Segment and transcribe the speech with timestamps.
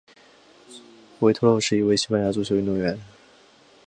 [1.19, 2.99] 维托洛是一位西班牙足球运动员。